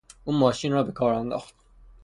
[0.23, 1.55] او ماشین را به کار انداخت.